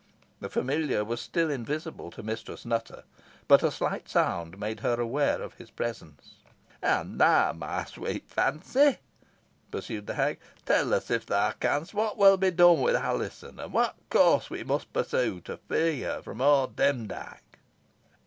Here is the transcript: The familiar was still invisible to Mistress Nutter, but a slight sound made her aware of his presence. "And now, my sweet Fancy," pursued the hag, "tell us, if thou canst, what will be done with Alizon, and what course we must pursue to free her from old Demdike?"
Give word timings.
The 0.39 0.49
familiar 0.49 1.05
was 1.05 1.21
still 1.21 1.51
invisible 1.51 2.09
to 2.09 2.23
Mistress 2.23 2.65
Nutter, 2.65 3.03
but 3.47 3.61
a 3.61 3.69
slight 3.69 4.09
sound 4.09 4.57
made 4.57 4.79
her 4.79 4.99
aware 4.99 5.39
of 5.39 5.53
his 5.53 5.69
presence. 5.69 6.37
"And 6.81 7.19
now, 7.19 7.53
my 7.53 7.85
sweet 7.85 8.27
Fancy," 8.27 8.97
pursued 9.69 10.07
the 10.07 10.15
hag, 10.15 10.39
"tell 10.65 10.91
us, 10.95 11.11
if 11.11 11.27
thou 11.27 11.51
canst, 11.51 11.93
what 11.93 12.17
will 12.17 12.37
be 12.37 12.49
done 12.49 12.81
with 12.81 12.95
Alizon, 12.95 13.59
and 13.59 13.73
what 13.73 13.95
course 14.09 14.49
we 14.49 14.63
must 14.63 14.91
pursue 14.91 15.39
to 15.41 15.57
free 15.67 16.01
her 16.01 16.23
from 16.23 16.41
old 16.41 16.75
Demdike?" 16.75 17.59